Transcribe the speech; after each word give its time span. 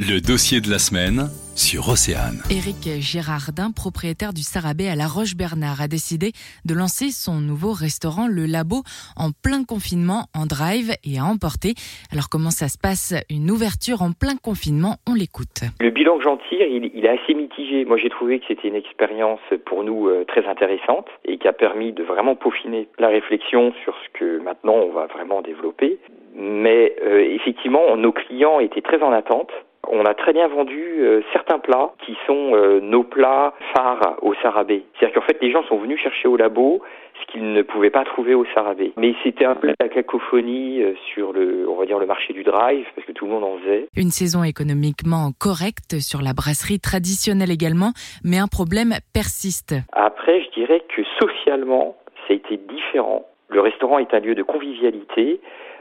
Le 0.00 0.18
dossier 0.18 0.58
de 0.58 0.66
la 0.66 0.82
semaine 0.82 1.30
sur 1.54 1.86
Océane. 1.86 2.42
Éric 2.50 2.90
Gérardin, 2.98 3.70
propriétaire 3.70 4.32
du 4.32 4.42
Sarabé 4.42 4.88
à 4.88 4.96
La 4.96 5.06
Roche-Bernard, 5.06 5.78
a 5.78 5.86
décidé 5.86 6.32
de 6.66 6.74
lancer 6.74 7.14
son 7.14 7.38
nouveau 7.38 7.70
restaurant 7.70 8.26
Le 8.26 8.50
Labo 8.50 8.82
en 9.20 9.30
plein 9.30 9.62
confinement, 9.62 10.26
en 10.34 10.50
drive 10.50 10.90
et 11.06 11.22
à 11.22 11.28
emporter. 11.28 11.78
Alors 12.10 12.26
comment 12.32 12.50
ça 12.50 12.66
se 12.66 12.80
passe? 12.80 13.14
Une 13.30 13.46
ouverture 13.46 14.02
en 14.02 14.10
plein 14.10 14.34
confinement 14.34 14.98
On 15.06 15.14
l'écoute. 15.14 15.70
Le 15.78 15.94
bilan 15.94 16.18
que 16.18 16.24
j'en 16.24 16.40
tire, 16.50 16.66
il, 16.66 16.90
il, 16.98 17.06
est 17.06 17.14
assez 17.14 17.36
mitigé. 17.36 17.84
Moi 17.84 17.94
j'ai 18.00 18.10
trouvé 18.10 18.40
que 18.40 18.48
c'était 18.48 18.66
une 18.66 18.80
expérience 18.80 19.44
pour 19.68 19.84
nous 19.84 20.08
euh, 20.08 20.24
très 20.26 20.48
intéressante 20.50 21.06
et 21.28 21.38
qui 21.38 21.46
a 21.46 21.52
permis 21.52 21.92
de 21.92 22.02
vraiment 22.02 22.34
peaufiner 22.34 22.88
la 22.98 23.06
réflexion 23.06 23.70
sur 23.84 23.94
ce 24.02 24.18
que 24.18 24.42
maintenant 24.42 24.82
on 24.82 24.90
va 24.90 25.06
vraiment 25.06 25.42
développer. 25.42 26.00
Mais 26.34 26.96
euh, 27.06 27.22
effectivement, 27.22 27.94
nos 27.96 28.10
clients 28.10 28.58
étaient 28.58 28.82
très 28.82 28.98
en 28.98 29.12
attente 29.12 29.52
on 29.92 30.04
a 30.06 30.14
très 30.14 30.32
bien 30.32 30.48
vendu 30.48 31.00
euh, 31.00 31.20
certains 31.32 31.58
plats 31.58 31.92
qui 32.04 32.16
sont 32.26 32.54
euh, 32.54 32.80
nos 32.80 33.04
plats 33.04 33.52
phares 33.74 34.16
au 34.22 34.34
Sarabé. 34.42 34.84
C'est-à-dire 34.94 35.14
qu'en 35.14 35.26
fait, 35.26 35.38
les 35.42 35.52
gens 35.52 35.62
sont 35.64 35.76
venus 35.76 36.00
chercher 36.00 36.28
au 36.28 36.36
labo 36.36 36.80
ce 37.20 37.30
qu'ils 37.30 37.52
ne 37.52 37.62
pouvaient 37.62 37.90
pas 37.90 38.04
trouver 38.04 38.34
au 38.34 38.46
Sarabé. 38.54 38.92
Mais 38.96 39.14
c'était 39.22 39.44
un 39.44 39.54
peu 39.54 39.68
la 39.78 39.88
cacophonie 39.88 40.82
euh, 40.82 40.94
sur 41.12 41.34
le, 41.34 41.68
on 41.68 41.76
va 41.76 41.84
dire, 41.84 41.98
le 41.98 42.06
marché 42.06 42.32
du 42.32 42.42
drive, 42.42 42.86
parce 42.94 43.06
que 43.06 43.12
tout 43.12 43.26
le 43.26 43.32
monde 43.32 43.44
en 43.44 43.58
faisait. 43.58 43.86
Une 43.94 44.10
saison 44.10 44.42
économiquement 44.42 45.30
correcte 45.38 46.00
sur 46.00 46.22
la 46.22 46.32
brasserie 46.32 46.80
traditionnelle 46.80 47.50
également, 47.50 47.92
mais 48.24 48.38
un 48.38 48.48
problème 48.48 48.94
persiste. 49.12 49.74
Après, 49.92 50.40
je 50.42 50.50
dirais 50.58 50.82
que 50.88 51.02
socialement, 51.20 51.96
ça 52.26 52.32
a 52.32 52.36
été 52.36 52.56
différent. 52.56 53.26
Le 53.50 53.60
restaurant 53.60 53.98
est 53.98 54.14
un 54.14 54.20
lieu 54.20 54.34
de 54.34 54.42
convivialité. 54.42 55.40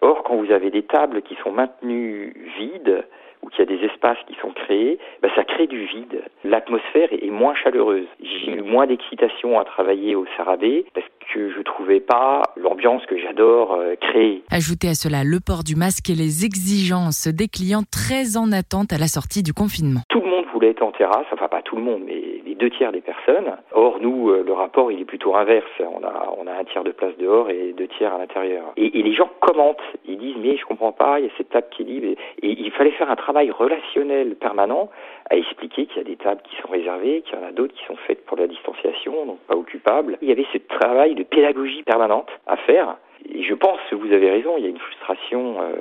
Or, 0.00 0.24
quand 0.24 0.34
vous 0.34 0.50
avez 0.50 0.70
des 0.70 0.82
tables 0.82 1.22
qui 1.22 1.36
sont 1.44 1.52
maintenues 1.52 2.34
vides, 2.58 3.04
qu'il 3.52 3.68
y 3.68 3.72
a 3.72 3.76
des 3.76 3.84
espaces 3.86 4.18
qui 4.26 4.34
sont 4.40 4.50
créés, 4.50 4.98
ben 5.22 5.30
ça 5.34 5.44
crée 5.44 5.66
du 5.66 5.84
vide. 5.86 6.22
L'atmosphère 6.44 7.08
est 7.12 7.30
moins 7.30 7.54
chaleureuse. 7.54 8.06
J'ai 8.20 8.52
eu 8.52 8.62
moins 8.62 8.86
d'excitation 8.86 9.58
à 9.58 9.64
travailler 9.64 10.14
au 10.14 10.26
Sarabé 10.36 10.84
parce 10.94 11.06
que 11.32 11.50
je 11.50 11.62
trouvais 11.62 12.00
pas 12.00 12.42
l'ambiance 12.56 13.04
que 13.06 13.18
j'adore 13.18 13.74
euh, 13.74 13.94
créer. 13.96 14.42
Ajoutez 14.50 14.88
à 14.88 14.94
cela 14.94 15.24
le 15.24 15.38
port 15.40 15.64
du 15.64 15.76
masque 15.76 16.10
et 16.10 16.14
les 16.14 16.44
exigences 16.44 17.28
des 17.28 17.48
clients 17.48 17.82
très 17.90 18.36
en 18.36 18.52
attente 18.52 18.92
à 18.92 18.98
la 18.98 19.06
sortie 19.06 19.42
du 19.42 19.52
confinement. 19.52 20.00
Tout 20.08 20.20
le 20.20 20.30
monde 20.30 20.44
voulait 20.52 20.70
être 20.70 20.82
en 20.82 20.92
terrasse, 20.92 21.26
enfin 21.32 21.48
pas 21.48 21.62
tout 21.62 21.76
le 21.76 21.82
monde, 21.82 22.02
mais 22.04 22.41
deux 22.62 22.70
tiers 22.70 22.92
des 22.92 23.00
personnes. 23.00 23.56
Or 23.72 23.98
nous, 24.00 24.30
euh, 24.30 24.44
le 24.46 24.52
rapport 24.52 24.92
il 24.92 25.00
est 25.00 25.04
plutôt 25.04 25.34
inverse. 25.34 25.66
On 25.80 26.04
a 26.04 26.32
on 26.38 26.46
a 26.46 26.52
un 26.52 26.64
tiers 26.64 26.84
de 26.84 26.92
place 26.92 27.16
dehors 27.18 27.50
et 27.50 27.72
deux 27.72 27.88
tiers 27.88 28.14
à 28.14 28.18
l'intérieur. 28.18 28.72
Et, 28.76 29.02
les 29.02 29.14
gens 29.14 29.28
commentent, 29.40 29.82
ils 30.06 30.16
disent 30.16 30.36
mais 30.38 30.56
je 30.56 30.64
comprends 30.64 30.92
pas, 30.92 31.18
il 31.18 31.26
y 31.26 31.28
a 31.28 31.32
cette 31.36 31.50
table 31.50 31.66
qui 31.72 31.82
est 31.82 31.86
libre. 31.86 32.06
Et, 32.06 32.16
et 32.48 32.60
il 32.60 32.70
fallait 32.70 32.92
faire 32.92 33.10
un 33.10 33.16
travail 33.16 33.50
relationnel 33.50 34.36
permanent 34.36 34.90
à 35.28 35.36
expliquer 35.36 35.86
qu'il 35.86 35.96
y 35.96 36.00
a 36.00 36.04
des 36.04 36.16
tables 36.16 36.40
qui 36.44 36.54
sont 36.62 36.68
réservées, 36.68 37.22
qu'il 37.22 37.36
y 37.36 37.42
en 37.42 37.46
a 37.46 37.50
d'autres 37.50 37.74
qui 37.74 37.84
sont 37.86 37.96
faites 38.06 38.24
pour 38.26 38.36
la 38.36 38.46
distanciation, 38.46 39.26
donc 39.26 39.38
pas 39.48 39.56
occupables. 39.56 40.18
Il 40.22 40.28
y 40.28 40.32
avait 40.32 40.46
ce 40.52 40.58
travail 40.58 41.16
de 41.16 41.24
pédagogie 41.24 41.82
permanente 41.82 42.30
à 42.46 42.56
faire. 42.58 42.96
Et 43.28 43.42
je 43.42 43.54
pense 43.54 43.78
que 43.90 43.96
vous 43.96 44.12
avez 44.12 44.30
raison, 44.30 44.54
il 44.56 44.64
y 44.64 44.66
a 44.66 44.70
une 44.70 44.78
frustration. 44.78 45.56
Euh, 45.62 45.72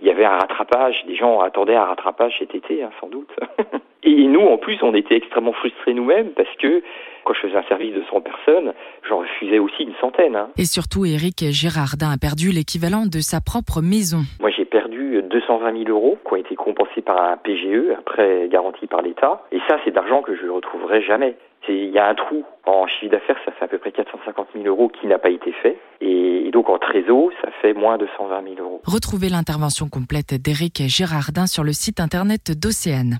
il 0.00 0.06
y 0.06 0.10
avait 0.10 0.24
un 0.24 0.36
rattrapage, 0.36 1.04
des 1.06 1.16
gens 1.16 1.40
attendaient 1.40 1.74
un 1.74 1.84
rattrapage 1.84 2.36
cet 2.38 2.54
été, 2.54 2.82
hein, 2.82 2.90
sans 3.00 3.08
doute. 3.08 3.34
Et 4.04 4.26
nous, 4.26 4.40
en 4.40 4.58
plus, 4.58 4.78
on 4.82 4.94
était 4.94 5.16
extrêmement 5.16 5.52
frustrés 5.52 5.94
nous-mêmes 5.94 6.30
parce 6.36 6.54
que 6.58 6.82
quand 7.24 7.32
je 7.34 7.40
faisais 7.40 7.56
un 7.56 7.62
service 7.64 7.94
de 7.94 8.02
100 8.10 8.20
personnes, 8.20 8.72
j'en 9.08 9.18
refusais 9.18 9.58
aussi 9.58 9.84
une 9.84 9.94
centaine. 10.00 10.36
Hein. 10.36 10.48
Et 10.58 10.64
surtout, 10.64 11.06
Eric 11.06 11.44
Gérardin 11.50 12.10
a 12.10 12.18
perdu 12.18 12.50
l'équivalent 12.50 13.06
de 13.06 13.20
sa 13.20 13.40
propre 13.40 13.80
maison. 13.80 14.20
Moi, 14.40 14.50
j'ai 14.50 14.66
perdu 14.66 15.22
220 15.22 15.84
000 15.84 15.88
euros 15.88 16.18
qui 16.26 16.32
ont 16.34 16.36
été 16.36 16.54
compensés 16.54 17.00
par 17.00 17.22
un 17.22 17.38
PGE, 17.38 17.96
après 17.98 18.48
garanti 18.50 18.86
par 18.86 19.00
l'État. 19.00 19.42
Et 19.52 19.58
ça, 19.68 19.78
c'est 19.84 19.90
d'argent 19.90 20.20
que 20.20 20.36
je 20.36 20.44
ne 20.44 20.50
retrouverai 20.50 21.02
jamais. 21.02 21.36
Il 21.66 21.90
y 21.90 21.98
a 21.98 22.06
un 22.06 22.14
trou 22.14 22.44
en 22.66 22.86
chiffre 22.86 23.12
d'affaires, 23.12 23.38
ça 23.46 23.52
fait 23.52 23.64
à 23.64 23.68
peu 23.68 23.78
près 23.78 23.90
450 23.90 24.48
000 24.54 24.66
euros 24.66 24.88
qui 24.88 25.06
n'a 25.06 25.18
pas 25.18 25.30
été 25.30 25.50
fait. 25.62 25.78
Et 26.02 26.50
donc 26.52 26.68
en 26.68 26.78
trésor, 26.78 27.30
ça 27.42 27.50
fait 27.62 27.72
moins 27.72 27.96
de 27.96 28.06
120 28.18 28.42
000 28.56 28.56
euros. 28.60 28.82
Retrouvez 28.84 29.30
l'intervention 29.30 29.88
complète 29.88 30.34
d'Éric 30.34 30.82
Gérardin 30.88 31.46
sur 31.46 31.64
le 31.64 31.72
site 31.72 32.00
internet 32.00 32.52
d'Océane. 32.60 33.18